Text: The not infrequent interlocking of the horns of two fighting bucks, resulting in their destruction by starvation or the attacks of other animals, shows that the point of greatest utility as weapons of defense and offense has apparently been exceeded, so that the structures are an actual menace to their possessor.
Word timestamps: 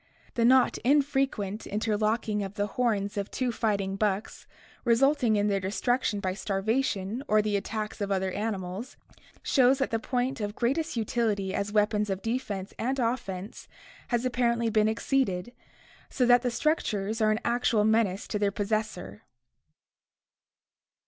The 0.33 0.43
not 0.45 0.79
infrequent 0.79 1.67
interlocking 1.67 2.41
of 2.41 2.55
the 2.55 2.65
horns 2.65 3.17
of 3.17 3.29
two 3.29 3.51
fighting 3.51 3.97
bucks, 3.97 4.47
resulting 4.83 5.35
in 5.35 5.45
their 5.45 5.59
destruction 5.59 6.19
by 6.19 6.33
starvation 6.33 7.21
or 7.27 7.39
the 7.39 7.55
attacks 7.55 8.01
of 8.01 8.11
other 8.11 8.31
animals, 8.31 8.97
shows 9.43 9.77
that 9.77 9.91
the 9.91 9.99
point 9.99 10.41
of 10.41 10.55
greatest 10.55 10.97
utility 10.97 11.53
as 11.53 11.71
weapons 11.71 12.09
of 12.09 12.23
defense 12.23 12.73
and 12.79 12.97
offense 12.97 13.67
has 14.07 14.25
apparently 14.25 14.71
been 14.71 14.87
exceeded, 14.87 15.53
so 16.09 16.25
that 16.25 16.41
the 16.41 16.49
structures 16.49 17.21
are 17.21 17.29
an 17.29 17.39
actual 17.45 17.83
menace 17.85 18.27
to 18.29 18.39
their 18.39 18.49
possessor. 18.51 19.21